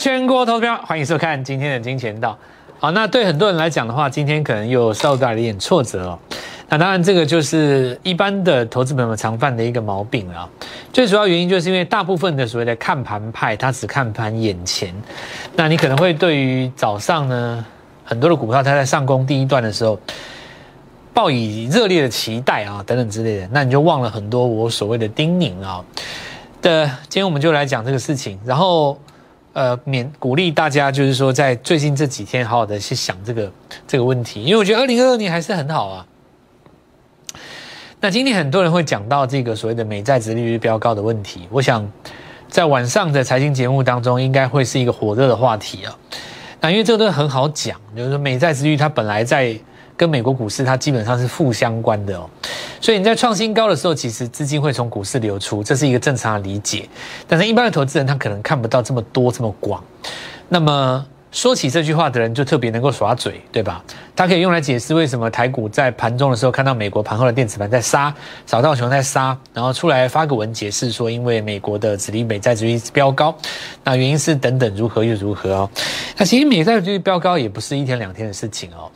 [0.00, 2.34] 全国投票，欢迎收看今天的金钱道。
[2.78, 6.18] 好，那对很多人来讲的话，今天可能又受到了一点挫折哦。
[6.70, 10.48] 那当然，这个就是一般的投资朋友们常犯的一个毛病了。
[10.90, 14.94] 最主要原因就是因为大部分的所谓的看盘派，他只看盘眼前。
[15.54, 17.62] 那你可能会对于早上呢，
[18.02, 20.00] 很多的股票它在上攻第一段的时候，
[21.12, 25.84] 抱以热烈的期待啊，等等之类的，那你就忘了很多我所谓的叮咛啊。
[26.62, 28.98] 的，今天我们就来讲这个事情，然后。
[29.52, 33.52] 呃，勉鼓励大家，就是说，在最近这几天，好好的去想这个
[33.86, 36.06] 这个问题，因为我觉得二零二二年还是很好啊。
[38.00, 41.90] 那今天很多人会讲到这个所谓的美债值利率飙高的问题，我想
[42.48, 45.96] 在晚上的财经节目当中，应该会是一个火热的话题啊。
[46.60, 49.58] 那因为这个都很好讲，就是说美债值率它本来在。
[50.00, 52.26] 跟美国股市它基本上是负相关的哦，
[52.80, 56.88] 所以你在创新高的时候，其实资金会从股市流出，这是一个正常的理解。
[57.28, 59.84] 但是，一般的投资人他可能看不到这么多这么广。
[60.48, 63.84] 那么说起这句话的人就特别能够耍嘴，对吧？
[64.16, 68.14] 他可以用来解释为什么台股在盘中的时候看到美国盘后的电子盘在杀，
[68.46, 73.36] 找到熊在杀，然后出来发个文解释说，因为美国的指利美债值率飙高，
[73.84, 75.70] 那原因是等等如何又如何哦。
[76.16, 78.90] 那其实美债值率飙高也不是一天两天的事情哦。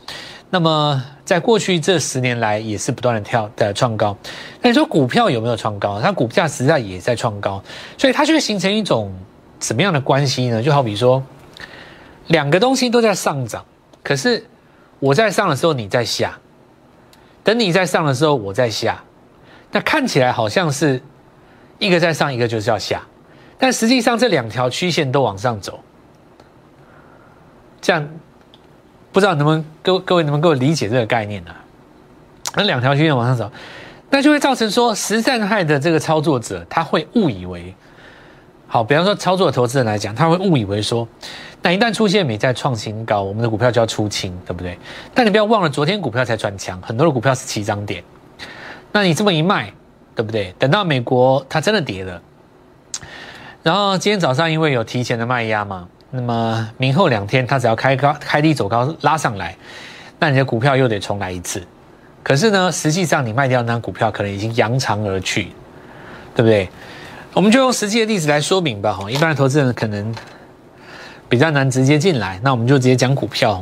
[0.55, 4.15] 那么，在过去这十年来，也是不断的跳的创高。
[4.61, 5.99] 那你说股票有没有创高？
[5.99, 7.61] 它股价实际上也在创高，
[7.97, 9.13] 所以它就会形成一种
[9.59, 10.63] 什么样的关系呢？
[10.63, 11.21] 就好比说，
[12.27, 13.65] 两个东西都在上涨，
[14.01, 14.45] 可是
[14.99, 16.39] 我在上的时候你在下，
[17.43, 19.03] 等你在上的时候我在下，
[19.73, 21.03] 那看起来好像是
[21.79, 23.05] 一个在上，一个就是要下，
[23.59, 25.81] 但实际上这两条曲线都往上走，
[27.81, 28.07] 这样。
[29.15, 31.51] 不知道能不能各各位能不能够理解这个概念呢？
[32.53, 33.49] 那两条线往上走，
[34.09, 37.73] 那就会造成说实战派的这个操作者他会误以为，
[38.67, 41.07] 好，比方说操作投资人来讲，他会误以为说，
[41.61, 44.77] 那一旦出现美债创新高，我们的股票就要出清，对不对？
[45.13, 48.03] 但你不要忘了，昨天股票才转强，很多的股票是起涨点，
[48.91, 49.71] 那你这么一卖，
[50.13, 50.53] 对不对？
[50.59, 52.21] 等到美国它真的跌了，
[53.63, 55.87] 然后今天早上因为有提前的卖压嘛。
[56.11, 59.55] 那么明后两天，它只要开高、开低走高拉上来，
[60.19, 61.61] 那你的股票又得重来一次。
[62.23, 65.49] 可是呢，实际上你卖掉那张股票，可能已经扬长而去，
[66.35, 66.69] 对不对？
[67.33, 68.93] 我们就用实际的例子来说明吧。
[68.93, 70.15] 哈，一般的投资人可能
[71.27, 73.61] 比较难直接进来，那我们就直接讲股票。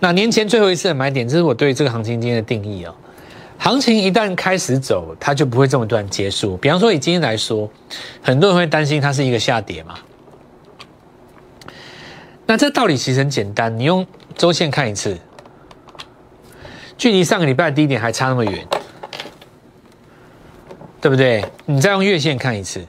[0.00, 2.94] 那年前最后一次的买点，这是我对这个行情今天的定义哦。
[3.58, 6.56] 行情一旦开始走，它就不会这么突然结束。
[6.56, 7.68] 比方说以今天来说，
[8.22, 9.94] 很多人会担心它是一个下跌嘛。
[12.46, 15.18] 那这道理其实很简单，你用周线看一次，
[16.96, 18.66] 距离上个礼拜低点还差那么远，
[21.00, 21.44] 对不对？
[21.64, 22.86] 你再用月线看一次，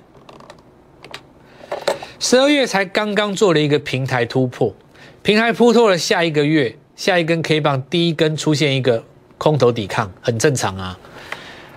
[2.19, 4.75] 十二月才刚刚做了一个平台突破，
[5.23, 9.03] 平台突破了下一个月下一根 K 棒第一根出现一个
[9.39, 10.99] 空头抵抗，很正常啊。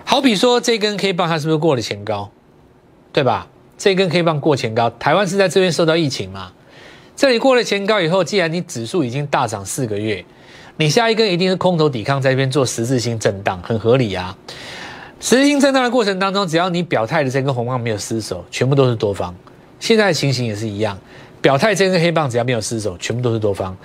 [0.05, 2.29] 好比说这根 K 棒它是不是过了前高，
[3.11, 3.47] 对吧？
[3.77, 6.51] 这根 K 棒过前高，台湾是在这边受到疫情吗？
[7.15, 10.23] 这里过了前高以后，既然你指数已经大涨四个月，
[10.77, 14.35] 你下一根一定是空头抵抗，在这边做十字星震荡，很合理啊。
[15.19, 19.35] 十字星震荡的过程当中，只要你表态的这根红棒没有失手，全部都是多方。
[19.79, 20.97] 现在的情形也是一样，
[21.41, 23.77] 表态这根黑棒只要没有失手，全部都是多方。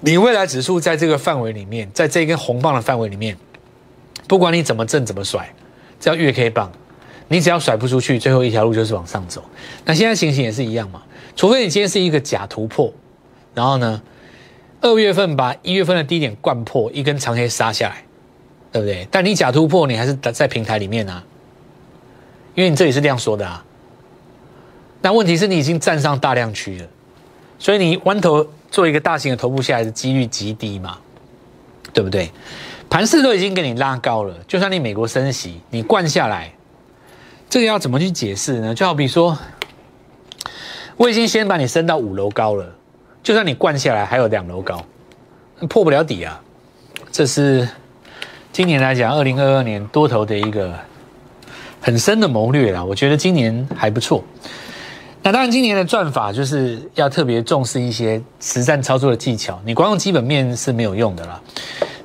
[0.00, 3.34] 你未来指数在这个范围里面，在这根红棒的范围里面，
[4.28, 5.48] 不管你怎么震怎么甩，
[5.98, 6.70] 只要月 K 棒，
[7.28, 9.42] 你只要甩不出去，最后一条路就是往上走。
[9.86, 11.02] 那现在情形也是一样嘛。
[11.36, 12.90] 除非你今天是一个假突破，
[13.54, 14.00] 然后呢，
[14.80, 18.02] 二月份把一月份的低点灌破，一根长黑杀下来，
[18.72, 19.06] 对不对？
[19.10, 21.22] 但你假突破，你还是在平台里面啊，
[22.54, 23.62] 因为你这里是这样说的啊。
[25.02, 26.86] 那问题是你已经站上大量区了，
[27.58, 30.96] 所以你弯头做一个大型的头部下来的几率极低嘛，
[31.92, 32.30] 对不对？
[32.88, 36.50] 盘势都已经给你拉高了，就算你美国升息，你灌下来，
[37.50, 38.74] 这个要怎么去解释呢？
[38.74, 39.36] 就好比说。
[40.96, 42.66] 我已经先把你升到五楼高了，
[43.22, 44.82] 就算你灌下来还有两楼高，
[45.68, 46.40] 破不了底啊！
[47.12, 47.68] 这是
[48.50, 50.72] 今年来讲，二零二二年多头的一个
[51.80, 52.82] 很深的谋略啦。
[52.82, 54.24] 我觉得今年还不错。
[55.22, 59.60] 那当然，今年的赚法就是要特别重视一些实战操作的技巧。
[59.66, 61.38] 你光用基本面是没有用的啦。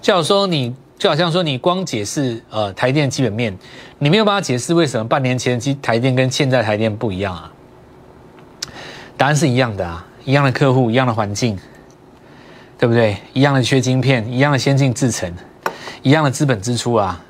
[0.01, 3.57] 就好说你，就好像说你光解释呃台电基本面，
[3.99, 7.51] 你没有办法解释为什么半年前机台电跟现在台电不一样啊？
[9.21, 11.55] 答案是一样的啊，一样的客户，一样的环境，
[12.75, 13.15] 对不对？
[13.33, 15.31] 一样的缺晶片，一样的先进制程，
[16.01, 17.21] 一样的资本支出啊，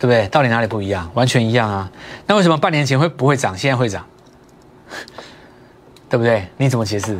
[0.00, 0.26] 不对？
[0.26, 1.08] 到底哪里不一样？
[1.14, 1.88] 完全一样啊。
[2.26, 4.04] 那为什么半年前会不会涨，现在会涨？
[6.10, 6.48] 对不对？
[6.56, 7.16] 你怎么解释？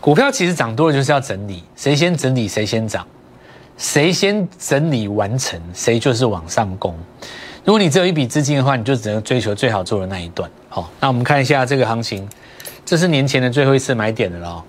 [0.00, 3.06] 股票其实涨多了就是要整理，谁先整理谁先涨，
[3.76, 6.98] 谁先整理完成谁就是往上攻。
[7.64, 10.48] 如果你只有一笔资金的话，你就只能追求最好做的那一段。
[10.68, 12.28] 好，那我们看一下这个行情，
[12.84, 14.62] 这是年前的最后一次买点的了。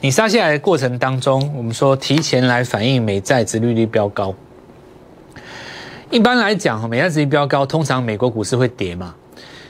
[0.00, 4.34] 你杀下来的过程当中，我们说提前来反映美债殖利率飙高。
[6.10, 9.14] 一般来讲，美债殖利率飙高，通常美国股市会跌嘛。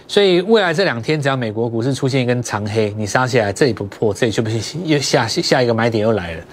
[0.09, 4.49] 所以未来这两天，只要美国股市出现一根长黑，你杀下来，这里不破，这里就不
[4.87, 6.44] 又下下一个买点又来了。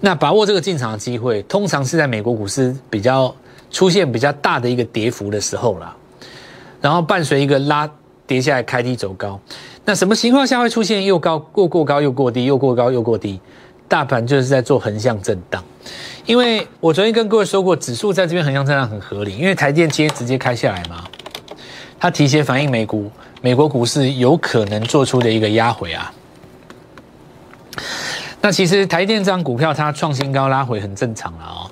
[0.00, 3.34] 那把握这个进场的机会，通常是在美国股市比较。
[3.70, 5.94] 出现比较大的一个跌幅的时候了，
[6.80, 7.90] 然后伴随一个拉
[8.26, 9.38] 跌下来开低走高，
[9.84, 13.40] 那什么情况下会出现又高过过高又过低又过高又过低？
[13.88, 15.64] 大盘就是在做横向震荡，
[16.26, 21.04] 因为我昨天跟各位说过，指数在这边横向震荡很合理，因为台电今天直接开下来嘛，
[21.98, 23.10] 它提前反映美股
[23.40, 26.12] 美国股市有可能做出的一个压回啊。
[28.42, 31.70] 那其实台电这张股票它创新高拉回很正常了哦。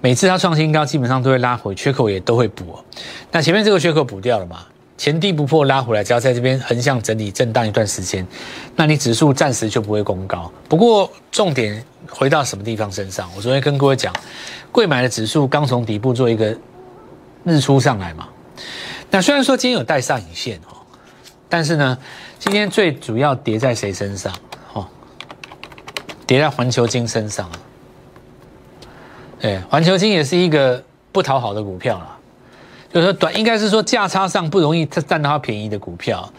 [0.00, 2.78] 每次它创新高，基本上都会拉回，缺口也都会补。
[3.32, 4.66] 那前面这个缺口补掉了嘛？
[4.98, 8.26] 前低不破拉回来，只要在这边横向整理震荡一段时间，
[8.76, 10.50] 那你指数暂时就不会攻高。
[10.70, 13.28] 不过重点回到什么地方身上？
[13.36, 14.14] 我昨天跟各位讲，
[14.72, 16.56] 贵买的指数刚从底部做一个
[17.44, 18.26] 日出上来嘛。
[19.10, 20.80] 那虽然说今天有带上影线哦，
[21.48, 21.98] 但是呢，
[22.38, 24.32] 今天最主要跌在谁身上？
[24.72, 24.86] 哦，
[26.26, 27.50] 跌在环球金身上。
[29.40, 32.16] 对，环球金也是一个不讨好的股票了，
[32.92, 36.32] 就是说短应该是说价差上不容易占到它便宜的股票，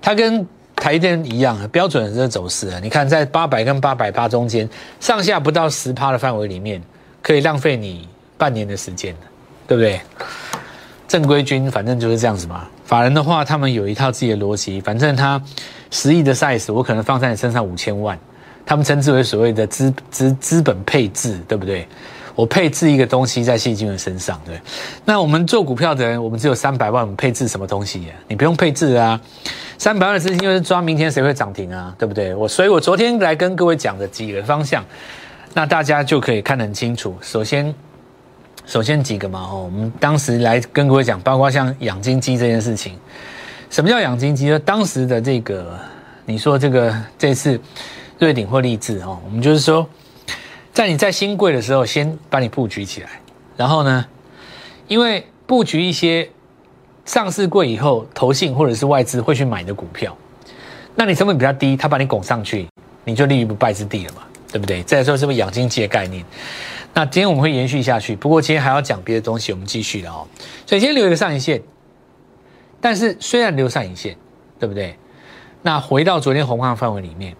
[0.00, 0.46] 它跟
[0.76, 2.80] 台电一样，标准的走势啊。
[2.82, 4.68] 你看在八百跟八百八中间，
[5.00, 6.82] 上下不到十趴的范围里面，
[7.22, 9.14] 可以浪费你半年的时间
[9.66, 10.00] 对不对？
[11.06, 12.66] 正规军反正就是这样子嘛。
[12.84, 15.40] 法人的话，他们有一套自己的逻辑，反正他
[15.90, 18.18] 十亿的 size，我可能放在你身上五千万，
[18.66, 21.86] 他们称之为所谓的资资资本配置，对不对？
[22.34, 24.58] 我配置一个东西在细菌的身上，对。
[25.04, 28.06] 那我们做股票的人，我们只有三百万，我们配置什么东西？
[28.26, 29.20] 你不用配置啊，
[29.76, 32.34] 三百万的资金就是抓明天谁会涨停啊，对不对？
[32.34, 34.82] 我所以，我昨天来跟各位讲的几个方向，
[35.52, 37.14] 那大家就可以看得很清楚。
[37.20, 37.74] 首先，
[38.64, 42.98] 首先几个嘛，哦，我们当时来跟各位讲，包括像养金鸡这件事情。
[43.68, 44.46] 什么叫养金鸡？
[44.48, 45.78] 就当时的这个，
[46.24, 47.60] 你说这个这次
[48.18, 49.86] 瑞鼎或立志哦，我们就是说。
[50.72, 53.20] 在你在新贵的时候，先把你布局起来，
[53.58, 54.06] 然后呢，
[54.88, 56.30] 因为布局一些
[57.04, 60.16] 上市贵以后，投信或者是外资会去买的股票，
[60.94, 62.66] 那你成本比较低，他把你拱上去，
[63.04, 64.82] 你就立于不败之地了嘛，对不对？
[64.84, 66.24] 再说是不是养经济的概念？
[66.94, 70.26] 那今天我们会延续下去，不过今天还要讲别的东西，我们继续了哦。
[70.64, 71.60] 所以先留一个上影线，
[72.80, 74.16] 但是虽然留上影线，
[74.58, 74.96] 对不对？
[75.60, 77.36] 那回到昨天红框范围里面，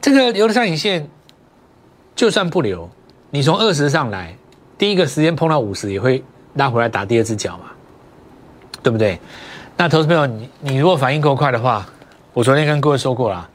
[0.00, 1.08] 这个留的上影线。
[2.16, 2.88] 就算不留，
[3.30, 4.34] 你从二十上来，
[4.78, 6.22] 第一个时间碰到五十也会
[6.54, 7.64] 拉回来打第二只脚嘛，
[8.82, 9.18] 对不对？
[9.76, 11.84] 那投资朋友，你你如果反应够快的话，
[12.32, 13.48] 我昨天跟各位说过了，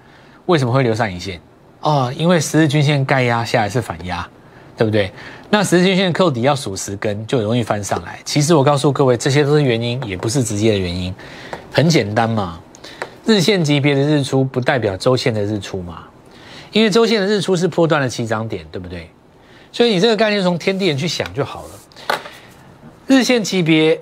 [0.48, 1.40] 为什么会留上影线？
[1.80, 4.28] 哦，因为十日均线盖压下来是反压，
[4.76, 5.10] 对不对？
[5.50, 8.20] 那十日均线扣底要数十根，就容易翻上来。
[8.26, 11.16] 其实我告诉各位，这些都是原因，也不是直接的原因，
[11.72, 12.60] 很简单嘛。
[13.26, 16.04] 日线级别的日出不代表周线的日出嘛。
[16.72, 19.10] 因为周线的日出是破断的起涨点，对不对？
[19.72, 21.70] 所以你这个概念从天地人去想就好了。
[23.08, 24.00] 日线级别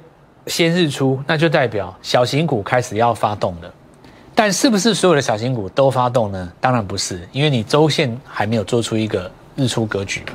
[0.47, 3.73] 先日出，那就代表小型股开始要发动了。
[4.35, 6.51] 但是不是所有的小型股都发动呢？
[6.61, 10.33] 当然不是，因为你周线还没有做出一个日出格局嘛。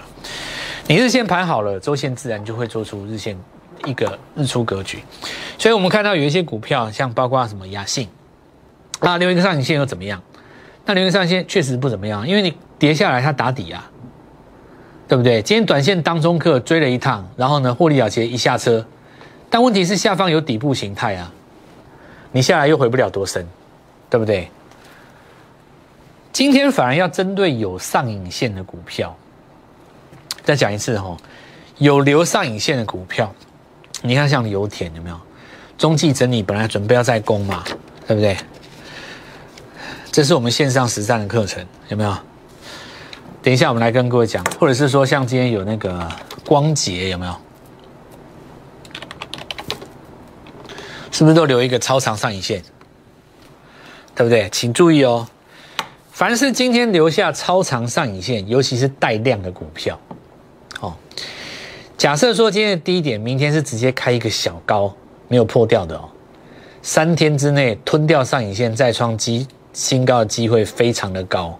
[0.89, 3.39] 你日线盘好了，周线自然就会做出日线
[3.85, 5.03] 一个日出格局。
[5.57, 8.09] 所以我们看到有一些股票，像包括什么雅信，
[9.01, 10.21] 那另外一个上影线又怎么样？
[10.85, 13.91] 那留上线确实不怎么样，因为你跌下来它打底啊，
[15.07, 15.41] 对不对？
[15.43, 18.85] 今天短线当中客追了一趟，然后呢获利了结一下车，
[19.49, 21.33] 但问题是下方有底部形态啊，
[22.33, 23.47] 你下来又回不了多深，
[24.11, 24.49] 对不对？
[26.33, 29.15] 今天反而要针对有上影线的股票，
[30.43, 31.17] 再讲一次哈，
[31.79, 33.33] 有留上影线的股票，
[34.01, 35.21] 你看像油田有没有？
[35.79, 37.62] 中继整理本来准备要再攻嘛，
[38.07, 38.37] 对不对？
[40.12, 42.14] 这是我们线上实战的课程，有没有？
[43.42, 46.07] 等一下我们来跟各位讲，或者是说像今天有那个
[46.45, 47.35] 光洁，有没有？
[51.11, 52.62] 是不是都留一个超长上影线？
[54.14, 54.50] 对不对？
[54.52, 55.26] 请注意哦，
[56.11, 59.99] 凡是今天留下超长上影线，尤其是带量的股票，
[60.81, 60.95] 哦，
[61.97, 64.95] 假设说今天的低点，明天是直接开一个小高，
[65.28, 66.07] 没有破掉的哦，
[66.83, 69.49] 三天之内吞掉上影线，再创基。
[69.73, 71.59] 新高的机会非常的高，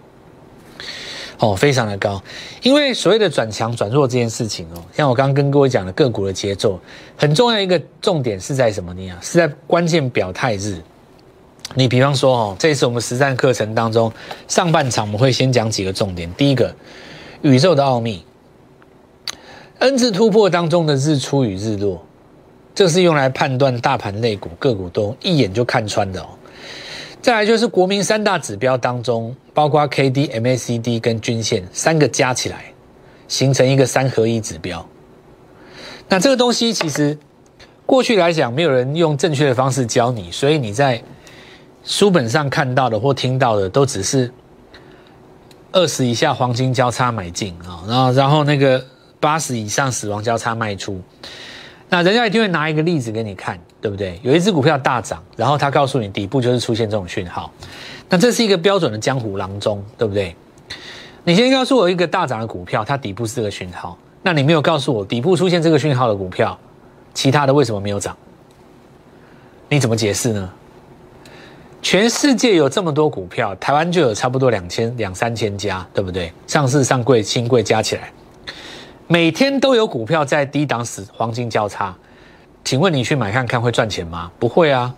[1.39, 2.21] 哦，非常的高。
[2.61, 6.79] 因为所谓的转强转弱这件事情哦，像我刚刚跟各位讲的个股的节奏，
[7.17, 9.11] 很重要一个重点是在什么呢？
[9.21, 10.81] 是在关键表态日。
[11.75, 14.11] 你比方说哦，这一次我们实战课程当中，
[14.47, 16.31] 上半场我们会先讲几个重点。
[16.35, 16.73] 第一个，
[17.41, 18.23] 宇宙的奥秘
[19.79, 22.05] ，N 字突破当中的日出与日落，
[22.75, 26.27] 这是用来判断大盘类股个股都一眼就看穿的哦。
[27.23, 32.65] 再来就是国民三大指标当中，包括 K D、M A C D 跟均线三个加起来，
[33.29, 34.85] 形成一个三合一指标。
[36.09, 37.17] 那这个东西其实
[37.85, 41.01] 过去来讲，没有人用正确的方式教你，所以你在
[41.85, 44.29] 书本上看到的或听到的，都只是
[45.71, 48.83] 二十以下黄金交叉买进啊，然后然后那个
[49.21, 51.01] 八十以上死亡交叉卖出。
[51.93, 54.19] 那人家一定会拿一个例子给你看，对不对？
[54.23, 57.51] 有一只股票大涨，然后他告诉你底部就是出现这种讯号，
[58.09, 60.35] 那这是一个标准的江湖郎中，对不对？
[61.23, 66.57] 你先告诉我一个大涨的股票，它底部是这个讯号，那你没有告诉我底部出现这个讯号的股票，
[67.13, 68.17] 其他的为什么没有涨？
[69.69, 70.51] 你怎么解释呢？
[71.83, 76.33] 全世界有这么多股票，台湾就有差不多两千两三千家，对不对？
[76.47, 78.11] 上市、上柜、新柜加起来。
[79.07, 81.95] 每天都有股票在低档死黄金交叉，
[82.63, 84.31] 请问你去买看看会赚钱吗？
[84.39, 84.93] 不会啊，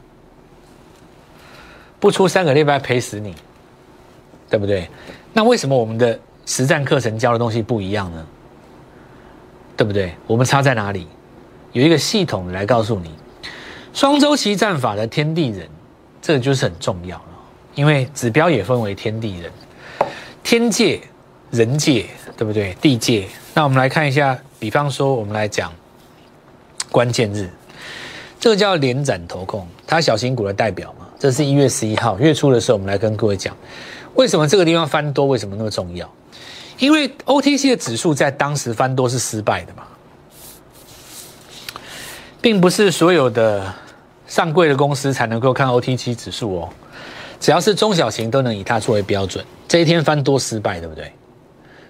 [1.99, 3.35] 不出三个礼拜赔死你，
[4.49, 4.87] 对不对？
[5.33, 8.25] 那为什么我们的实战课程教的东西不一样呢？
[9.75, 10.13] 对不对？
[10.27, 11.07] 我们差在哪里？
[11.73, 13.11] 有一个系统来告诉你，
[13.91, 15.67] 双周期战法的天地人，
[16.21, 17.25] 这个就是很重要了，
[17.73, 19.51] 因为指标也分为天地人，
[20.43, 21.01] 天界、
[21.51, 22.05] 人界，
[22.37, 22.73] 对不对？
[22.75, 23.27] 地界。
[23.57, 25.71] 那我们来看一下，比方说，我们来讲
[26.91, 27.49] 关键日，
[28.37, 31.07] 这个叫连展投控，它小型股的代表嘛。
[31.17, 33.55] 这是一月十一号月初的时候，我们来跟各位讲，
[34.15, 36.13] 为什么这个地方翻多，为什么那么重要？
[36.79, 39.83] 因为 OTC 的指数在当时翻多是失败的嘛，
[42.41, 43.73] 并不是所有的
[44.27, 46.69] 上柜的公司才能够看 OTC 指数哦，
[47.39, 49.45] 只要是中小型都能以它作为标准。
[49.65, 51.09] 这一天翻多失败，对不对？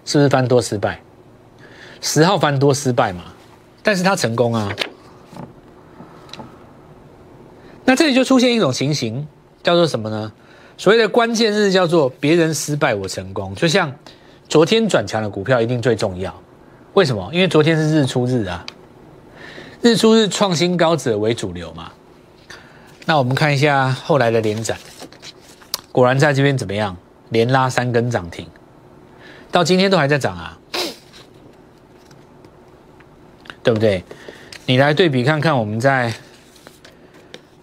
[0.05, 1.01] 是不是翻多失败？
[2.05, 3.23] 十号翻多失败嘛，
[3.81, 4.71] 但是它成功啊。
[7.83, 9.27] 那这里就出现一种情形，
[9.63, 10.31] 叫做什么呢？
[10.77, 13.55] 所谓的关键日叫做别人失败我成功。
[13.55, 13.91] 就像
[14.47, 16.31] 昨天转强的股票一定最重要，
[16.93, 17.27] 为什么？
[17.33, 18.63] 因为昨天是日出日啊，
[19.81, 21.91] 日出日创新高者为主流嘛。
[23.07, 24.77] 那我们看一下后来的连展，
[25.91, 26.95] 果然在这边怎么样？
[27.29, 28.47] 连拉三根涨停，
[29.51, 30.59] 到今天都还在涨啊。
[33.65, 34.03] 对不对？
[34.67, 36.13] 你来对比看看，我们在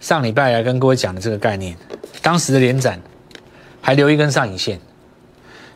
[0.01, 1.77] 上礼拜来跟各位讲的这个概念，
[2.21, 3.01] 当时的连展
[3.79, 4.81] 还留一根上影线，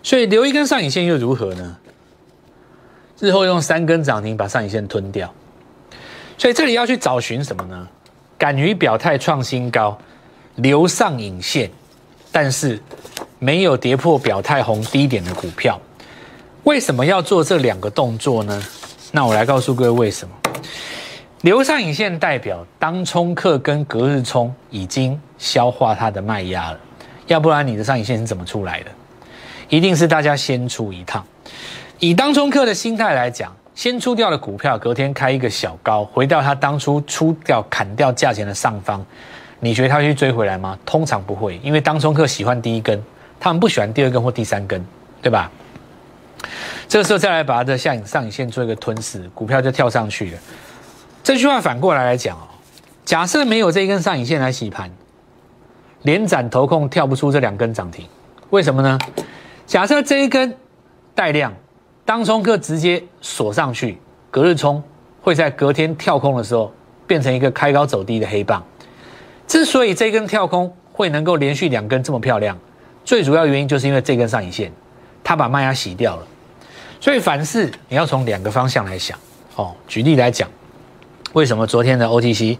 [0.04, 1.78] 所以留一根上影线又如何呢？
[3.20, 5.34] 日后用三根涨停把上影线吞掉，
[6.38, 7.88] 所以这里要去找寻什么呢？
[8.38, 9.98] 敢于表态创新高，
[10.56, 11.72] 留上影线，
[12.34, 12.78] 但是
[13.40, 15.80] 没有跌破表态红低点的股票，
[16.64, 18.62] 为什么要做这两个动作呢？
[19.12, 20.34] 那我来告诉各位为什么？
[21.42, 26.80] 留上影线代表当冲客跟隔日冲已经消化它的卖压了，
[27.28, 28.92] 要不然你的上影线是怎么出来的？
[29.70, 31.24] 一定是大家先出一趟。
[32.00, 39.06] 以当冲客的心态来讲，先出掉的股票，隔天开一个小高，回到他当初出掉砍掉价钱的上方，
[39.60, 40.78] 你觉得他会去追回来吗？
[40.86, 43.02] 通常不会，因为当冲客喜欢第一根，
[43.40, 44.84] 他们不喜欢第二根或第三根，
[45.22, 45.52] 对吧？
[46.88, 50.38] 这个时候再来把它的下影上影线做一个吞噬，股票就跳上去了。
[51.24, 52.48] 这句话反过来来讲哦，
[53.04, 54.90] 假设没有这一根上影线来洗盘，
[56.04, 58.08] 连斩头控跳不出这两根涨停，
[58.50, 58.98] 为什么呢？
[59.66, 60.56] 假设这一根
[61.14, 61.54] 带量，
[62.06, 64.00] 当冲客直接锁上去，
[64.32, 64.82] 隔日冲
[65.22, 66.72] 会在隔天跳空的时候
[67.06, 68.64] 变成一个开高走低的黑棒。
[69.46, 72.58] 之所以这根跳空会能够连续两根这么漂亮，
[73.04, 74.72] 最主要原因就是因为这根上影线。
[75.24, 76.28] 他把麦芽洗掉了，
[77.00, 79.18] 所以凡事你要从两个方向来想。
[79.56, 80.50] 哦，举例来讲，
[81.34, 82.58] 为什么昨天的 OTC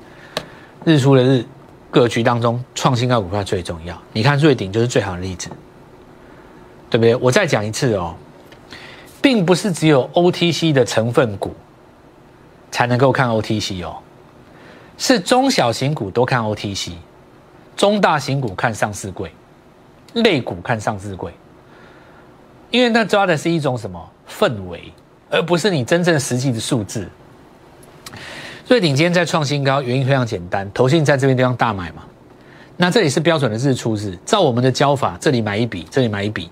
[0.84, 1.46] 日出的日
[1.92, 3.96] 格局当中创新高股票最重要？
[4.12, 5.50] 你看瑞鼎就是最好的例子，
[6.90, 7.16] 对不对？
[7.16, 8.16] 我再讲一次哦，
[9.22, 11.56] 并不是只有 OTC 的成分股
[12.72, 13.98] 才能够看 OTC 哦，
[14.98, 16.94] 是中小型股都看 OTC，
[17.76, 19.32] 中大型股看上市柜，
[20.14, 21.32] 类股看上市柜。
[22.70, 24.92] 因为那抓的是一种什么氛围，
[25.30, 27.08] 而不是你真正实际的数字。
[28.68, 32.04] 瑞鼎今天在创新高，原因非常简单，投信在这边地方大买嘛，
[32.76, 36.50] 那这里是标准的日出日，照我们的教法，这里买一笔，这里买一笔。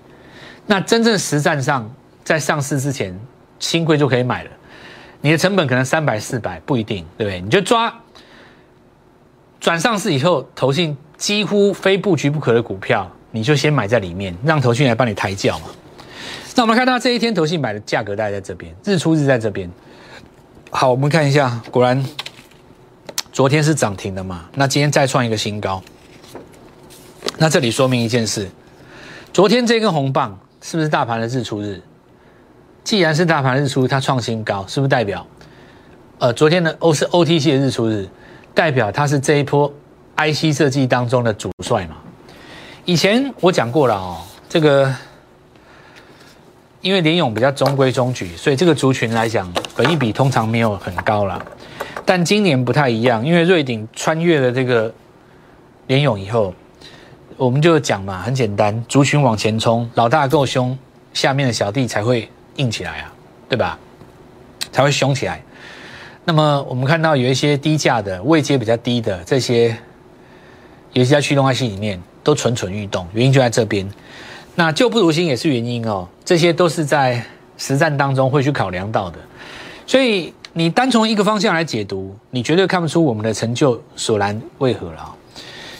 [0.66, 1.88] 那真正实战上，
[2.24, 3.14] 在上市之前，
[3.58, 4.50] 新贵就可以买了。
[5.20, 7.40] 你的成本可能三百四百不一定，对不对？
[7.40, 7.92] 你就抓
[9.60, 15.66] 转上市以后，投信几乎非布局不可的股票，你就先买在里面，让投信来帮你抬轿嘛。
[16.56, 19.70] 那我们看到这一天投信买的价格大概在这边，日出日在这边。
[20.70, 22.02] 好，我们看一下，果然
[23.30, 24.46] 昨天是涨停的嘛？
[24.54, 25.82] 那今天再创一个新高。
[27.36, 28.48] 那这里说明一件事：
[29.34, 31.82] 昨天这根红棒是不是大盘的日出日？
[32.82, 35.26] 既然是大盘日出，它创新高，是不是代表？
[36.18, 38.08] 呃，昨天的 O 是 OTC 的日出日，
[38.54, 39.70] 代表它是这一波
[40.16, 41.96] IC 设计当中的主帅嘛？
[42.86, 44.16] 以前我讲过了哦，
[44.48, 44.90] 这个
[46.86, 51.44] 因为联勇比较中规中矩，所以这个族群来讲，本益比通常没有很高了。
[52.04, 54.94] 但今年不太一样，因为瑞鼎穿越了这个
[55.88, 56.54] 联勇以后，
[57.36, 60.78] 我们就讲嘛，很简单，族群往前冲，老大够凶，
[61.12, 62.30] 下面的小弟才会。
[62.54, 63.12] 硬起来啊，
[63.48, 63.76] 对吧？
[64.70, 65.42] 才会凶起来。
[66.24, 69.76] 那么我们看到有一些低价的、位阶比较低的这些，
[70.92, 73.86] 有些在驱动 IC 里面都蠢蠢欲动，原因就在这边。
[74.58, 77.22] 那旧不如新也是原因哦，这些都是在
[77.58, 79.18] 实战当中会去考量到的。
[79.86, 85.14] 所以你单从一个方向来解读，你绝对看不出我们的成就所然为何了。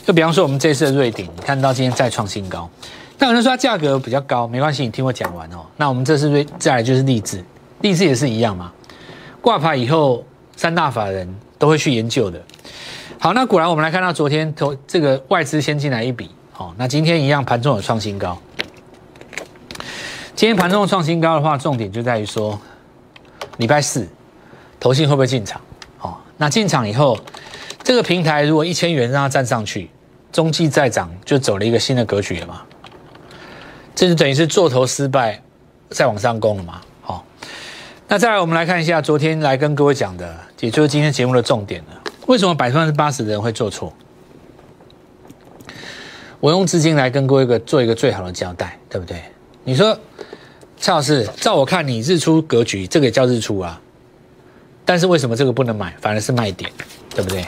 [0.05, 2.69] 就比方说我们这次的瑞鼎，看到今天再创新高。
[3.17, 5.65] 那有人说它价格比较高，没关系，你听我讲完哦。
[5.75, 7.43] 那我们这次瑞再来就是励志，
[7.81, 8.71] 励志也是一样嘛。
[9.41, 10.23] 挂牌以后，
[10.55, 12.39] 三大法人都会去研究的。
[13.17, 18.37] 好，那果然我们来看到昨天投这个外资先进来一笔，好，那今天一样盘中有创新高。
[20.37, 22.61] 今天盘中创新高的话，重点就在于说，
[23.57, 24.07] 礼拜四
[24.79, 25.59] 投信会不会进场？
[25.97, 27.17] 好，那进场以后，
[27.81, 29.89] 这个平台如果一千元让它站上去，
[30.31, 32.61] 中继再涨，就走了一个新的格局了嘛。
[33.95, 35.41] 这就等于是做头失败，
[35.89, 36.81] 再往上攻了嘛？
[37.01, 37.25] 好，
[38.07, 41.99] 那再来我们来看一下昨天来跟各位讲的，也就是今天节目的重点了。
[42.27, 43.91] 为什么百分之八十的人会做错？
[46.39, 49.19] 我用资金来跟各位一个做一个最好的交代，对不对？
[49.63, 49.99] 你说
[50.79, 53.81] 蔡老师，照我看你日出格局，这个也叫日出啊，
[54.85, 56.71] 但是为什么这个不能买，反而是卖点，
[57.09, 57.45] 对不对？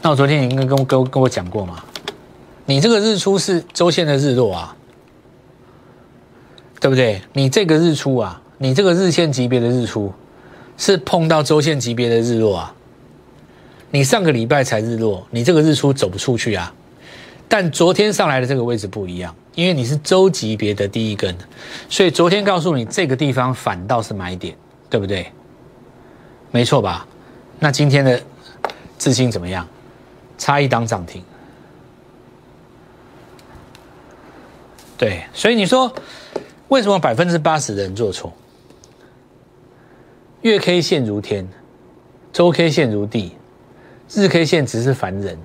[0.00, 1.82] 那我昨天应该跟跟跟我讲过嘛？
[2.66, 4.76] 你这个日出是周线的日落啊。
[6.80, 7.22] 对不对？
[7.32, 10.12] 你这个日出啊，你这个日线级别的日出，
[10.76, 12.74] 是碰到周线级别的日落啊。
[13.90, 16.74] 你上个礼拜才日落，你这个日出走不出去啊。
[17.48, 21.36] 但昨天上来的这个位置不一样，因为你是周级别的第一根，
[21.88, 24.56] 所以昨天告诉你这个地方反倒是买点，
[24.88, 25.26] 对不对？
[26.50, 27.06] 没错吧？
[27.58, 28.20] 那今天的
[28.98, 29.66] 资金怎么样？
[30.38, 31.22] 差一档涨停。
[34.96, 35.94] 对，所以你说。
[36.68, 38.32] 为什么百分之八十的人做错？
[40.40, 41.46] 月 K 线如天，
[42.32, 43.36] 周 K 线如地，
[44.10, 45.38] 日 K 线只是凡人。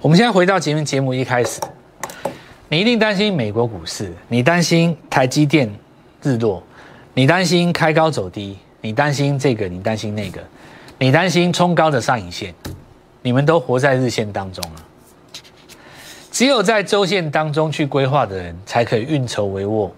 [0.00, 1.60] 我们现在回到节目节目一开始，
[2.74, 5.72] 你一定担心美国股市，你担心台积电
[6.24, 6.60] 日落，
[7.14, 10.40] 你担心开高走低，你担心这个，你担心那个，
[10.98, 12.52] 你担心冲高的上影线，
[13.22, 14.84] 你们都活在日线当中了。
[16.32, 19.88] 只有在周线当中去规划的人，才可以运筹帷幄。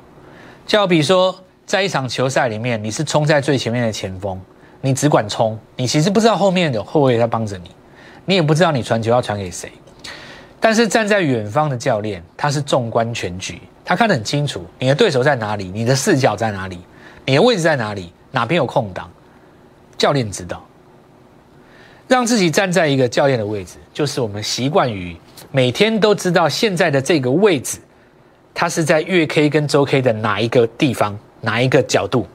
[0.66, 1.34] 就好比说，
[1.64, 4.38] 在一场球赛里面，你是冲在最前面的前锋，
[4.82, 7.70] 你只管冲，你其实不知道后面有后卫在帮着你，
[8.26, 9.72] 你也不知道你传球要传给谁。
[10.66, 16.80] 但是站在远方的教练，他是纵观全局，他看得很清楚，你的对手在哪里，你的视角在哪里，
[17.24, 19.08] 你的位置在哪里，哪边有空档，
[19.96, 20.66] 教练知道。
[22.08, 25.16] 让自己站在一个教练的位置，就是我们习惯于
[25.52, 27.78] 每天都知道现在的这个位置。
[28.52, 32.26] 它是在月 K 跟周 K 的哪一个地方，哪一个角度？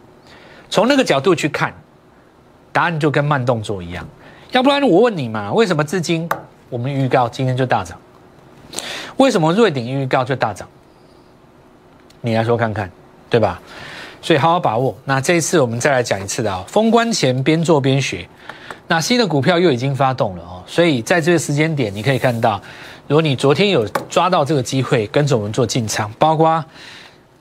[0.70, 1.74] 从那个角度去看，
[2.72, 4.08] 答案就跟慢动作一样。
[4.52, 6.30] 要不然我问你嘛，为什么至今
[6.70, 8.00] 我们预告今天就大涨？
[9.22, 10.68] 为什么瑞鼎预告就大涨？
[12.22, 12.90] 你来说看看，
[13.30, 13.62] 对吧？
[14.20, 14.98] 所以好好把握。
[15.06, 18.28] 那这一次我们再来讲一次的啊，封关前边做边学。
[18.88, 22.60] 那新的股票又已经发动了哦，所以在这个时间点，你可以看到。
[23.08, 26.64] 如果你昨天有抓到这个机会，跟着我们做进场，包括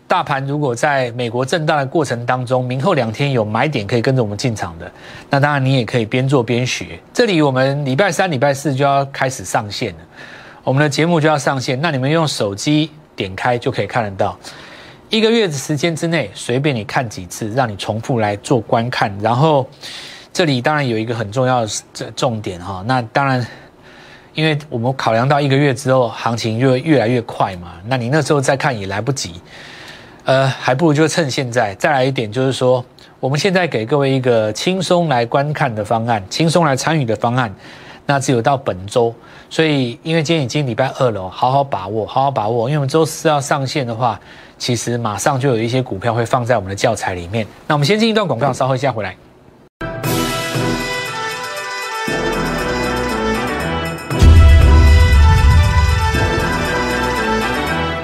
[0.06, 4.92] 大盘如果在美国震荡的过程当中，明后两天有买点可以跟着我们进场的，
[5.30, 7.00] 那当然你也可以边做边学。
[7.14, 9.98] 这里我们礼拜三、礼拜四就要开始上线了，
[10.62, 14.38] 我们的节目就要上线，那你们用手机点开就可以看得到。
[15.08, 19.12] 一个月的时间之内，随便你看几次，让你重复来做观看。
[19.20, 19.68] 然后
[20.32, 23.46] 这里当然有一个很重要的重点哈，那当然。
[24.32, 29.34] 因为我们考量到一个月之后行情就会越来越快嘛，那你那时候再看也来不及，
[30.24, 31.74] 呃，还不如就趁现在。
[31.74, 32.82] 再来一点就是说，
[33.18, 37.52] 我们现在给各位一个轻松来观看的方案，轻松来参与的方案，
[38.06, 39.12] 那只有到本周。
[39.52, 42.68] 所以，因为今天已经礼拜二了，好好把握，好好把握。
[42.68, 44.18] 因为我们周四要上线的话，
[44.56, 47.44] 其实马上就有一些股票会放在我们的教材里面。
[47.66, 49.16] 那我们先进一段广告，稍后一下回来。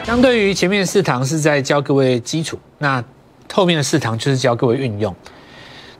[0.05, 3.05] 相对于前面四堂是在教各位基础，那
[3.53, 5.15] 后面的四堂就是教各位运用，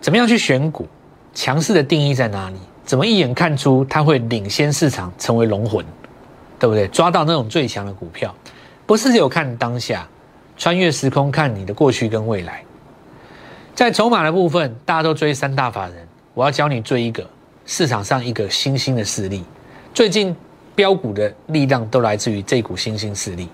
[0.01, 0.89] 怎么样去选股，
[1.33, 2.57] 强势的定义在哪里？
[2.87, 5.85] 怎么一眼看出它会领先市场，成为龙魂，
[6.57, 6.87] 对不对？
[6.89, 8.33] 抓到那种最强的股票，
[8.87, 10.07] 不是只有看当下，
[10.57, 12.63] 穿越时空看你的过去跟未来。
[13.75, 17.29] 在筹码的部分，大家都追三大法人，我要教你追一个
[17.67, 19.45] 市场上一个新兴的势力。
[19.93, 20.35] 最近
[20.75, 23.49] 标股的力量都来自于这股新兴势力。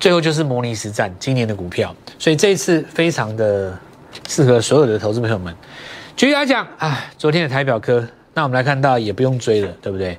[0.00, 3.78] 最后就是模拟实战今年的股票，所以这一次非常的
[4.28, 5.54] 适合所有的投资朋友们。
[6.16, 8.04] 举例来讲，啊，昨天的台表科。
[8.38, 10.16] 那我们来看到也不用追了，对不对？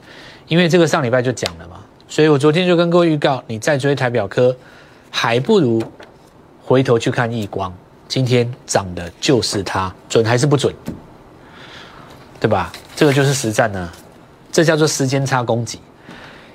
[0.49, 1.79] 因为这个上礼拜就讲了嘛，
[2.09, 4.53] 所以我昨天就跟各位预告，你再追台表科，
[5.09, 5.81] 还不如
[6.61, 7.73] 回头去看易光，
[8.09, 10.75] 今天涨的就是它，准还是不准？
[12.41, 12.73] 对吧？
[12.93, 13.89] 这个就是实战呢，
[14.51, 15.79] 这叫做时间差攻击。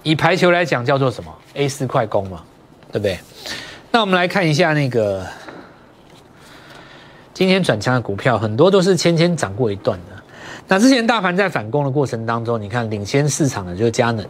[0.03, 2.43] 以排球来讲，叫做什么？A 四快攻嘛，
[2.93, 3.19] 对不对？
[3.91, 5.27] 那我们来看一下那个
[7.33, 10.14] 今天转强的股票，很多都是先先涨过一段的。
[10.67, 14.27] 那之前大盘在反攻的过程当中，你看领先市场的就是佳能，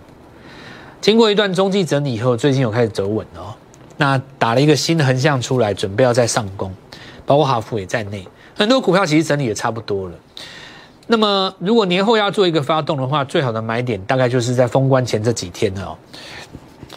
[1.01, 3.55] 经过一段中期整理以后，最近有开始走稳了哦。
[3.97, 6.75] 那打了一个新的横向出来，准备要再上攻，
[7.25, 10.15] 包括哈弗也在内，很多股票其实整理也差不多了。
[11.07, 15.97] 那么如果年后要做一个发动的话，最好的买点大概就是在封关前这几天了哦。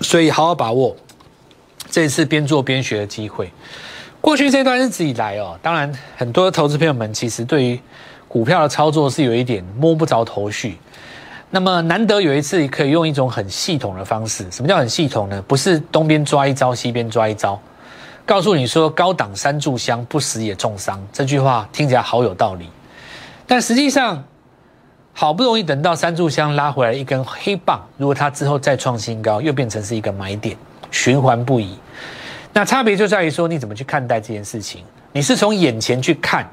[0.02, 0.96] 所以好好把握
[1.92, 3.52] 这一次边做边学的机会。
[4.20, 7.80] 过去这段日子以来哦，当然很多投资朋友们其实对于
[8.28, 10.78] 股票的操作是有一点摸不着头绪，
[11.50, 14.46] 那么难得有一次可以用一种很系统的方式。
[14.52, 15.42] 什么叫很系统呢？
[15.48, 17.60] 不是东边抓一招，西边抓一招，
[18.26, 22.70] 告诉你说高档三炷香不死也重伤，这句话听起来好有道理。
[23.48, 24.22] 但实际上，
[25.14, 30.58] 好不容易等到三炷香拉回来一根黑棒，如果它之后再创新高，又变成是一个买点，
[30.92, 31.78] 循环不已。
[32.52, 34.84] 那差别就在于说你怎么去看待这件事情？
[35.14, 36.46] 你是从眼前去看。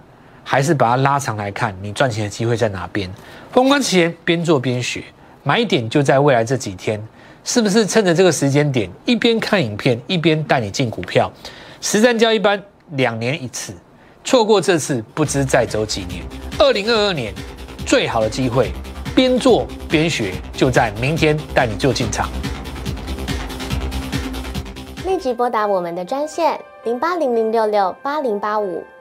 [0.45, 3.11] 还是把它拉长来看，你赚钱的机会在哪边？
[3.51, 5.03] 封关前边做边学，
[5.43, 7.03] 买点就在未来这几天，
[7.43, 11.33] 是不是趁着这个时间点，一边看影片，一边带你进股票？
[11.81, 13.73] 实战交易班两年一次，
[14.23, 16.23] 错过这次，不知再走几年。
[16.59, 17.33] 二零二二年
[17.87, 18.71] 最好的机会，
[19.15, 22.29] 边做边学，就在明天带你就进场。
[25.07, 28.83] 立即拨打我们的专线零八零零六六八零八五。